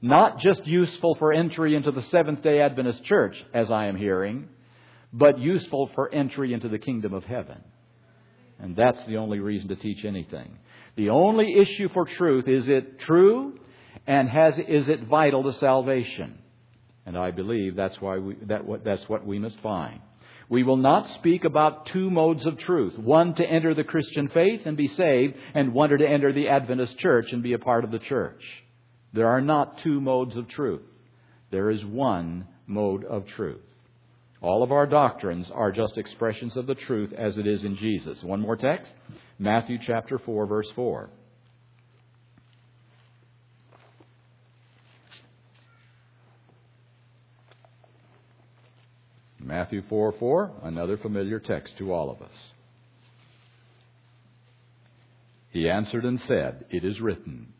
[0.00, 4.48] Not just useful for entry into the Seventh day Adventist church, as I am hearing,
[5.12, 7.62] but useful for entry into the kingdom of heaven.
[8.58, 10.58] And that's the only reason to teach anything.
[10.96, 13.58] The only issue for truth is it true
[14.06, 16.38] and has is it vital to salvation?
[17.04, 20.00] And I believe that's why we, that, that's what we must find.
[20.48, 22.96] We will not speak about two modes of truth.
[22.98, 26.98] One to enter the Christian faith and be saved, and one to enter the Adventist
[26.98, 28.40] church and be a part of the church.
[29.12, 30.82] There are not two modes of truth.
[31.50, 33.60] There is one mode of truth.
[34.40, 38.22] All of our doctrines are just expressions of the truth as it is in Jesus.
[38.22, 38.92] One more text
[39.38, 41.10] Matthew chapter 4, verse 4.
[49.46, 52.36] Matthew 4 4, another familiar text to all of us.
[55.50, 57.52] He answered and said, It is written,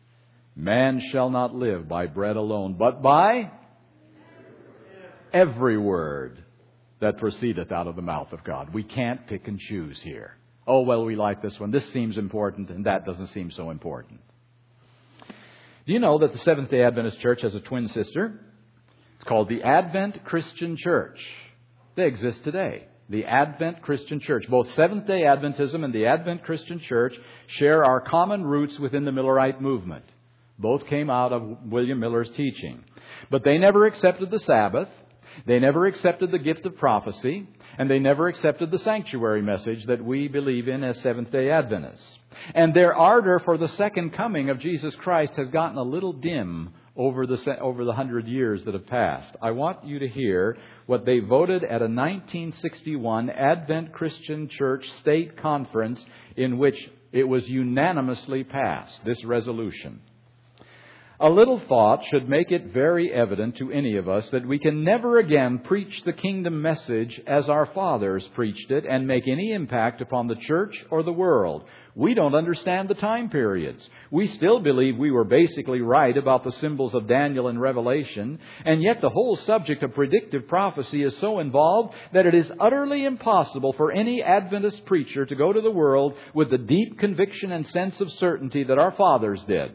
[0.53, 3.51] Man shall not live by bread alone, but by
[5.31, 6.43] every word
[6.99, 8.73] that proceedeth out of the mouth of God.
[8.73, 10.35] We can't pick and choose here.
[10.67, 11.71] Oh, well, we like this one.
[11.71, 14.19] This seems important, and that doesn't seem so important.
[15.85, 18.41] Do you know that the Seventh day Adventist Church has a twin sister?
[19.15, 21.17] It's called the Advent Christian Church.
[21.97, 22.85] They exist today.
[23.09, 24.45] The Advent Christian Church.
[24.47, 27.13] Both Seventh day Adventism and the Advent Christian Church
[27.57, 30.05] share our common roots within the Millerite movement.
[30.59, 32.83] Both came out of William Miller's teaching.
[33.31, 34.89] But they never accepted the Sabbath.
[35.47, 37.47] They never accepted the gift of prophecy.
[37.79, 42.19] And they never accepted the sanctuary message that we believe in as Seventh day Adventists.
[42.53, 46.73] And their ardor for the second coming of Jesus Christ has gotten a little dim
[46.97, 49.35] over the, over the hundred years that have passed.
[49.41, 55.39] I want you to hear what they voted at a 1961 Advent Christian Church State
[55.39, 56.03] Conference
[56.35, 56.75] in which
[57.11, 60.01] it was unanimously passed, this resolution.
[61.19, 64.83] A little thought should make it very evident to any of us that we can
[64.83, 69.99] never again preach the kingdom message as our fathers preached it and make any impact
[69.99, 71.63] upon the church or the world.
[71.95, 73.83] We don't understand the time periods.
[74.11, 78.83] We still believe we were basically right about the symbols of Daniel and Revelation, and
[78.83, 83.73] yet the whole subject of predictive prophecy is so involved that it is utterly impossible
[83.73, 87.99] for any Adventist preacher to go to the world with the deep conviction and sense
[87.99, 89.71] of certainty that our fathers did.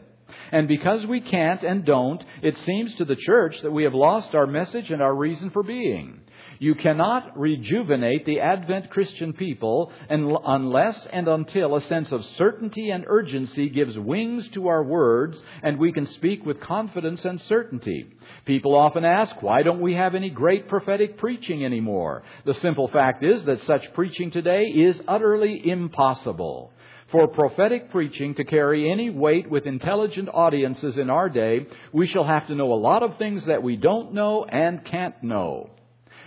[0.53, 4.35] And because we can't and don't, it seems to the church that we have lost
[4.35, 6.19] our message and our reason for being.
[6.59, 13.03] You cannot rejuvenate the Advent Christian people unless and until a sense of certainty and
[13.07, 18.05] urgency gives wings to our words and we can speak with confidence and certainty.
[18.45, 22.21] People often ask, why don't we have any great prophetic preaching anymore?
[22.45, 26.71] The simple fact is that such preaching today is utterly impossible.
[27.13, 32.23] For prophetic preaching to carry any weight with intelligent audiences in our day, we shall
[32.23, 35.69] have to know a lot of things that we don't know and can't know.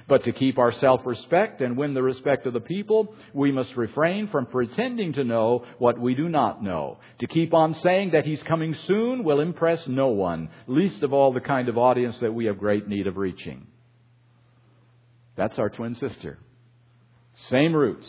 [0.06, 4.28] But to keep our self-respect and win the respect of the people, we must refrain
[4.28, 6.98] from pretending to know what we do not know.
[7.18, 11.32] To keep on saying that He's coming soon will impress no one, least of all
[11.32, 13.66] the kind of audience that we have great need of reaching.
[15.36, 16.38] That's our twin sister.
[17.50, 18.06] Same roots,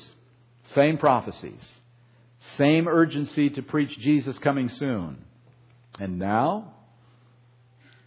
[0.76, 1.64] same prophecies,
[2.58, 5.24] same urgency to preach Jesus coming soon.
[6.00, 6.74] And now,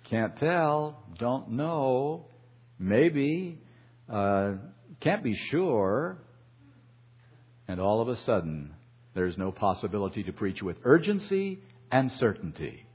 [0.09, 2.26] can't tell, don't know,
[2.78, 3.59] maybe,
[4.09, 4.53] uh,
[5.01, 6.18] can't be sure,
[7.68, 8.72] and all of a sudden,
[9.14, 12.86] there's no possibility to preach with urgency and certainty.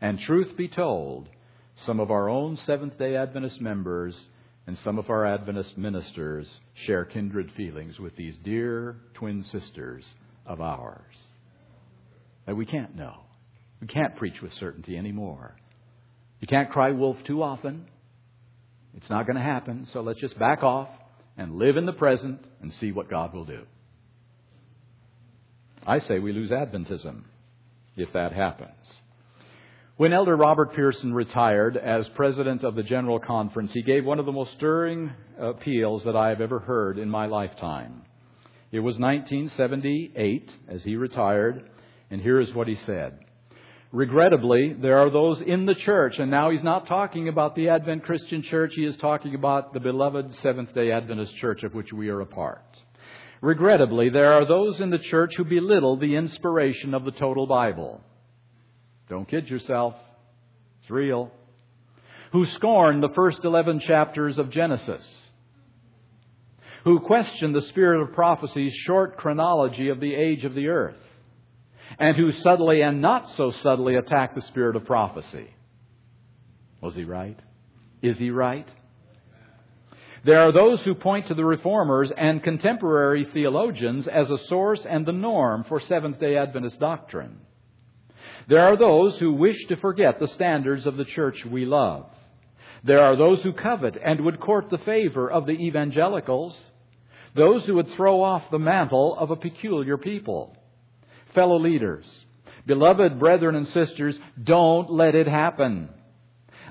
[0.00, 1.28] And truth be told,
[1.86, 4.14] some of our own Seventh day Adventist members
[4.66, 6.46] and some of our Adventist ministers
[6.86, 10.04] share kindred feelings with these dear twin sisters
[10.48, 11.14] of ours.
[12.46, 13.14] That we can't know.
[13.80, 15.54] We can't preach with certainty anymore.
[16.40, 17.86] You can't cry wolf too often.
[18.96, 20.88] It's not going to happen, so let's just back off
[21.36, 23.62] and live in the present and see what God will do.
[25.86, 27.22] I say we lose Adventism
[27.96, 28.72] if that happens.
[29.96, 34.26] When Elder Robert Pierson retired as president of the General Conference, he gave one of
[34.26, 38.02] the most stirring appeals that I have ever heard in my lifetime.
[38.70, 41.70] It was 1978 as he retired,
[42.10, 43.18] and here is what he said.
[43.90, 48.04] Regrettably, there are those in the church, and now he's not talking about the Advent
[48.04, 52.10] Christian Church, he is talking about the beloved Seventh day Adventist Church of which we
[52.10, 52.62] are a part.
[53.40, 58.02] Regrettably, there are those in the church who belittle the inspiration of the total Bible.
[59.08, 59.94] Don't kid yourself.
[60.82, 61.30] It's real.
[62.32, 65.02] Who scorn the first 11 chapters of Genesis.
[66.88, 70.96] Who question the spirit of prophecy's short chronology of the age of the earth
[71.98, 75.50] and who subtly and not so subtly attack the spirit of prophecy.
[76.80, 77.38] Was he right?
[78.00, 78.66] Is he right?
[80.24, 85.04] There are those who point to the reformers and contemporary theologians as a source and
[85.04, 87.40] the norm for Seventh day Adventist doctrine.
[88.48, 92.06] There are those who wish to forget the standards of the church we love.
[92.82, 96.56] There are those who covet and would court the favor of the evangelicals,
[97.34, 100.56] those who would throw off the mantle of a peculiar people
[101.34, 102.04] fellow leaders.
[102.66, 105.88] Beloved brethren and sisters, don't let it happen.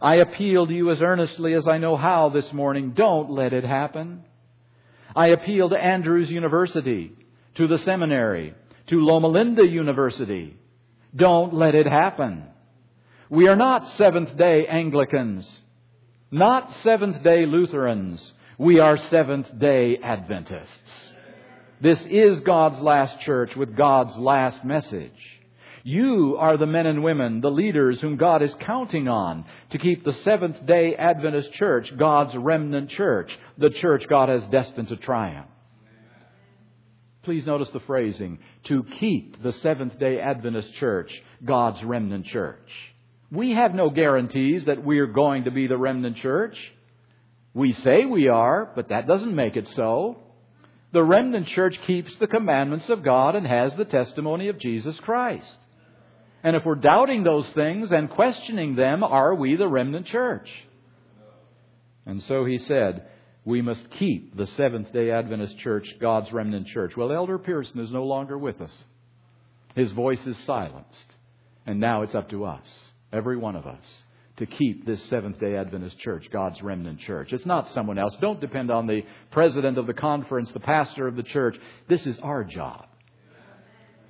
[0.01, 2.93] I appeal to you as earnestly as I know how this morning.
[2.95, 4.23] Don't let it happen.
[5.15, 7.13] I appeal to Andrews University,
[7.55, 8.53] to the seminary,
[8.89, 10.55] to Loma Linda University.
[11.15, 12.43] Don't let it happen.
[13.29, 15.47] We are not Seventh day Anglicans,
[16.29, 18.21] not Seventh day Lutherans.
[18.59, 20.71] We are Seventh day Adventists.
[21.79, 25.11] This is God's last church with God's last message.
[25.83, 30.03] You are the men and women, the leaders whom God is counting on to keep
[30.03, 33.29] the Seventh day Adventist church God's remnant church,
[33.59, 35.49] the church God has destined to triumph.
[37.21, 38.39] Please notice the phrasing
[38.69, 41.11] to keep the Seventh day Adventist church
[41.45, 42.71] God's remnant church.
[43.31, 46.57] We have no guarantees that we're going to be the remnant church.
[47.57, 50.19] We say we are, but that doesn't make it so.
[50.93, 55.57] The remnant church keeps the commandments of God and has the testimony of Jesus Christ.
[56.43, 60.47] And if we're doubting those things and questioning them, are we the remnant church?
[62.05, 63.07] And so he said,
[63.43, 66.95] we must keep the Seventh day Adventist church God's remnant church.
[66.95, 68.71] Well, Elder Pierson is no longer with us.
[69.73, 71.15] His voice is silenced.
[71.65, 72.65] And now it's up to us,
[73.11, 73.83] every one of us,
[74.37, 77.29] to keep this Seventh day Adventist church, God's remnant church.
[77.31, 78.13] It's not someone else.
[78.21, 81.55] Don't depend on the president of the conference, the pastor of the church.
[81.89, 82.85] This is our job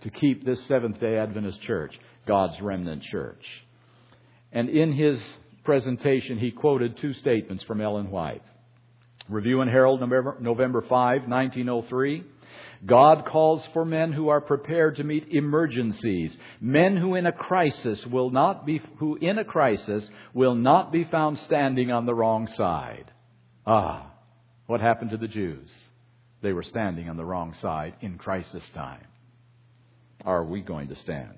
[0.04, 1.94] to keep this Seventh day Adventist church,
[2.28, 3.44] God's remnant church.
[4.52, 5.18] And in his
[5.64, 8.44] presentation, he quoted two statements from Ellen White.
[9.30, 10.90] Review and Herald, November, November 5,
[11.28, 12.24] 1903.
[12.86, 18.00] God calls for men who are prepared to meet emergencies, men who in a crisis
[18.12, 22.48] will not be who in a crisis will not be found standing on the wrong
[22.56, 23.12] side.
[23.66, 24.12] Ah,
[24.68, 25.70] what happened to the Jews?
[26.41, 29.06] They were standing on the wrong side in crisis time.
[30.24, 31.34] Are we going to stand?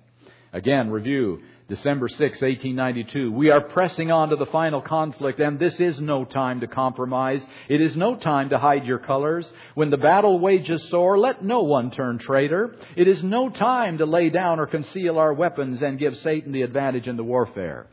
[0.51, 1.39] Again, review.
[1.69, 3.31] December 6, 1892.
[3.31, 7.41] We are pressing on to the final conflict, and this is no time to compromise.
[7.69, 9.47] It is no time to hide your colors.
[9.75, 12.75] When the battle wages sore, let no one turn traitor.
[12.97, 16.63] It is no time to lay down or conceal our weapons and give Satan the
[16.63, 17.85] advantage in the warfare.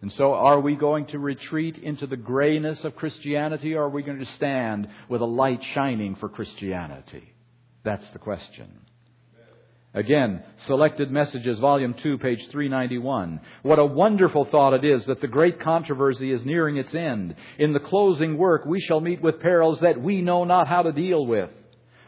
[0.00, 4.02] And so, are we going to retreat into the grayness of Christianity, or are we
[4.02, 7.34] going to stand with a light shining for Christianity?
[7.84, 8.70] That's the question.
[9.92, 13.40] Again, Selected Messages, Volume 2, page 391.
[13.62, 17.34] What a wonderful thought it is that the great controversy is nearing its end.
[17.58, 20.92] In the closing work, we shall meet with perils that we know not how to
[20.92, 21.50] deal with.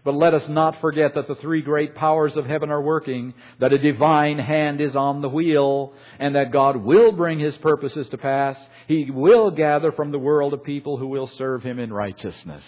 [0.04, 3.72] But let us not forget that the three great powers of heaven are working, that
[3.72, 8.18] a divine hand is on the wheel, and that God will bring His purposes to
[8.18, 8.56] pass.
[8.86, 12.62] He will gather from the world a people who will serve Him in righteousness.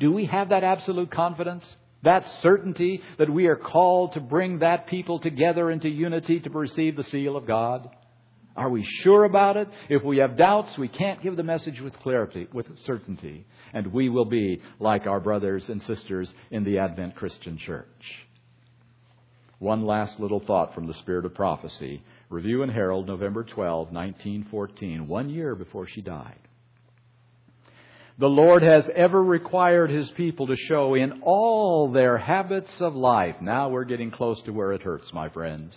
[0.00, 1.64] Do we have that absolute confidence?
[2.04, 6.96] That certainty that we are called to bring that people together into unity to receive
[6.96, 7.88] the seal of God?
[8.56, 9.68] Are we sure about it?
[9.88, 13.46] If we have doubts, we can't give the message with clarity, with certainty.
[13.72, 17.86] And we will be like our brothers and sisters in the Advent Christian Church.
[19.60, 22.02] One last little thought from the Spirit of Prophecy.
[22.30, 26.47] Review and Herald, November 12, 1914, one year before she died.
[28.20, 33.36] The Lord has ever required His people to show in all their habits of life.
[33.40, 35.72] Now we're getting close to where it hurts, my friends.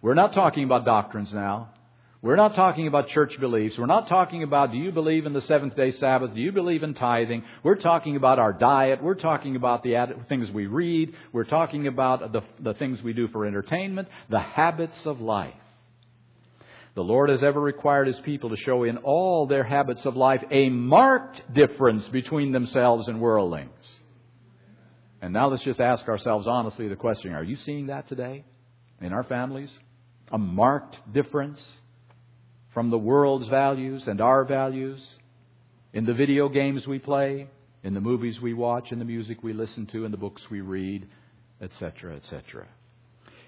[0.00, 1.74] We're not talking about doctrines now.
[2.22, 3.76] We're not talking about church beliefs.
[3.78, 6.34] We're not talking about do you believe in the seventh day Sabbath?
[6.34, 7.44] Do you believe in tithing?
[7.62, 9.02] We're talking about our diet.
[9.02, 11.12] We're talking about the things we read.
[11.30, 15.54] We're talking about the, the things we do for entertainment, the habits of life.
[17.00, 20.42] The Lord has ever required His people to show in all their habits of life
[20.50, 23.70] a marked difference between themselves and worldlings.
[25.22, 28.44] And now let's just ask ourselves honestly the question are you seeing that today
[29.00, 29.70] in our families?
[30.30, 31.58] A marked difference
[32.74, 35.00] from the world's values and our values
[35.94, 37.48] in the video games we play,
[37.82, 40.60] in the movies we watch, in the music we listen to, in the books we
[40.60, 41.08] read,
[41.62, 42.66] etc., etc.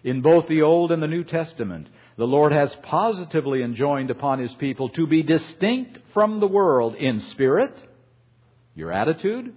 [0.05, 4.53] In both the Old and the New Testament, the Lord has positively enjoined upon His
[4.59, 7.75] people to be distinct from the world in spirit,
[8.75, 9.55] your attitude,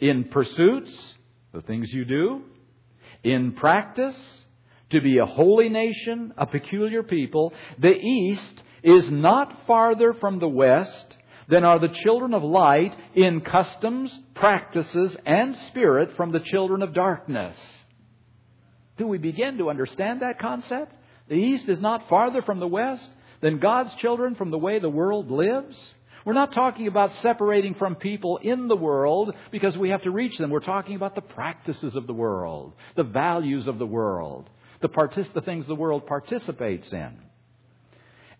[0.00, 0.90] in pursuits,
[1.52, 2.42] the things you do,
[3.22, 4.16] in practice,
[4.90, 7.52] to be a holy nation, a peculiar people.
[7.78, 11.06] The East is not farther from the West
[11.48, 16.94] than are the children of light in customs, practices, and spirit from the children of
[16.94, 17.56] darkness.
[18.96, 20.94] Do we begin to understand that concept?
[21.28, 23.08] The East is not farther from the West
[23.40, 25.76] than God's children from the way the world lives.
[26.24, 30.38] We're not talking about separating from people in the world because we have to reach
[30.38, 30.50] them.
[30.50, 34.48] We're talking about the practices of the world, the values of the world,
[34.80, 37.18] the, partic- the things the world participates in.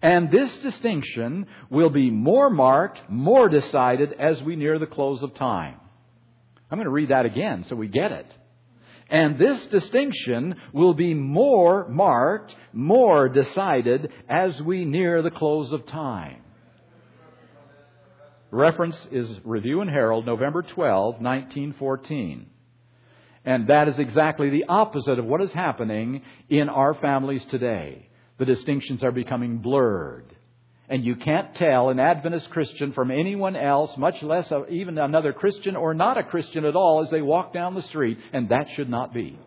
[0.01, 5.35] And this distinction will be more marked, more decided as we near the close of
[5.35, 5.77] time.
[6.71, 8.27] I'm going to read that again so we get it.
[9.11, 15.87] And this distinction will be more marked, more decided as we near the close of
[15.87, 16.43] time.
[18.51, 22.47] Reference is Review and Herald, November 12, 1914.
[23.45, 28.09] And that is exactly the opposite of what is happening in our families today.
[28.39, 30.34] The distinctions are becoming blurred.
[30.89, 35.77] And you can't tell an Adventist Christian from anyone else, much less even another Christian
[35.77, 38.19] or not a Christian at all, as they walk down the street.
[38.33, 39.39] And that should not be.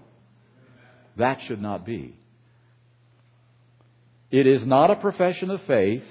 [1.17, 2.17] That should not be.
[4.31, 6.03] It is not a profession of faith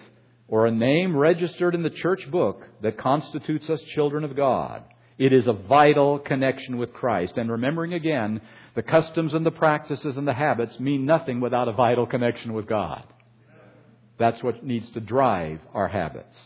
[0.48, 4.84] or a name registered in the church book that constitutes us children of God.
[5.18, 7.32] It is a vital connection with Christ.
[7.36, 8.40] And remembering again,
[8.74, 12.66] the customs and the practices and the habits mean nothing without a vital connection with
[12.66, 13.02] God.
[14.18, 16.36] That's what needs to drive our habits.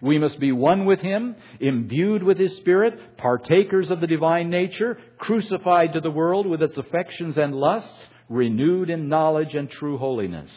[0.00, 4.98] We must be one with Him, imbued with His Spirit, partakers of the divine nature,
[5.18, 10.50] crucified to the world with its affections and lusts, renewed in knowledge and true holiness.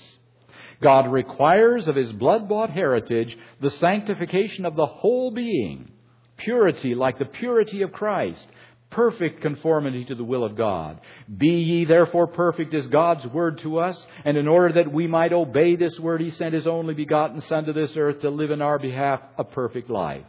[0.81, 5.91] God requires of His blood bought heritage the sanctification of the whole being,
[6.37, 8.45] purity like the purity of Christ,
[8.91, 10.99] perfect conformity to the will of God.
[11.35, 15.33] Be ye therefore perfect as God's word to us, and in order that we might
[15.33, 18.61] obey this word, he sent his only begotten Son to this earth to live in
[18.61, 20.25] our behalf a perfect life.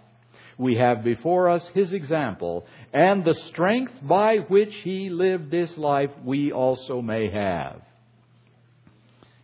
[0.59, 6.11] We have before us his example, and the strength by which he lived this life
[6.23, 7.81] we also may have.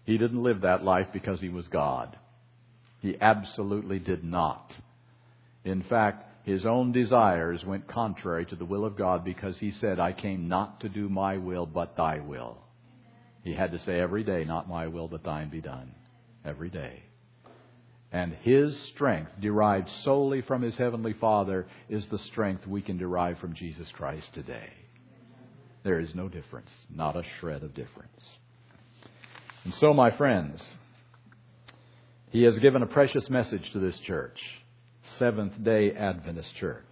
[0.04, 2.16] He didn't live that life because he was God.
[3.00, 4.70] He absolutely did not.
[5.64, 9.98] In fact, his own desires went contrary to the will of God because he said,
[9.98, 12.58] I came not to do my will, but thy will.
[13.42, 15.92] He had to say every day, Not my will, but thine be done.
[16.44, 17.02] Every day.
[18.12, 23.40] And his strength, derived solely from his heavenly Father, is the strength we can derive
[23.40, 24.70] from Jesus Christ today.
[25.82, 28.22] There is no difference, not a shred of difference.
[29.64, 30.62] And so, my friends,
[32.30, 34.38] he has given a precious message to this church,
[35.18, 36.84] Seventh day Adventist Church.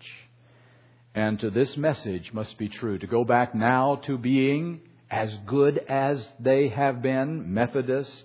[1.15, 2.99] And to this message must be true.
[2.99, 8.25] To go back now to being as good as they have been, Methodist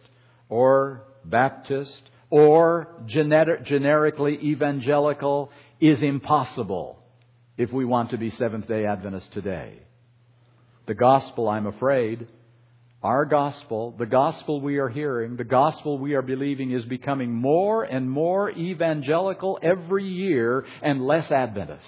[0.50, 7.00] or Baptist or generically evangelical, is impossible
[7.58, 9.80] if we want to be Seventh day Adventists today.
[10.88, 12.28] The gospel, I'm afraid,
[13.02, 17.84] our gospel, the gospel we are hearing, the gospel we are believing is becoming more
[17.84, 21.86] and more evangelical every year and less Adventist.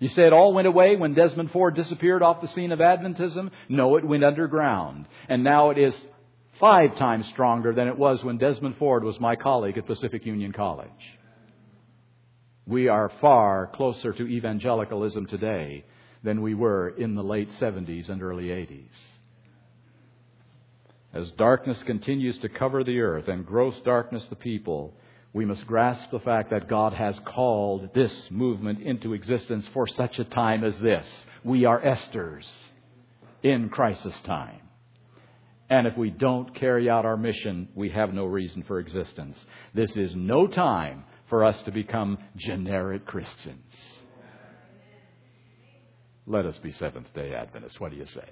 [0.00, 3.50] You say it all went away when Desmond Ford disappeared off the scene of Adventism?
[3.68, 5.06] No, it went underground.
[5.28, 5.94] And now it is
[6.60, 10.52] five times stronger than it was when Desmond Ford was my colleague at Pacific Union
[10.52, 10.90] College.
[12.66, 15.84] We are far closer to evangelicalism today
[16.24, 18.88] than we were in the late 70s and early 80s.
[21.14, 24.94] As darkness continues to cover the earth and gross darkness the people,
[25.32, 30.18] we must grasp the fact that God has called this movement into existence for such
[30.18, 31.06] a time as this.
[31.44, 32.46] We are Esther's
[33.42, 34.60] in crisis time.
[35.68, 39.36] And if we don't carry out our mission, we have no reason for existence.
[39.74, 43.64] This is no time for us to become generic Christians.
[46.26, 47.78] Let us be Seventh day Adventists.
[47.78, 48.28] What do you say?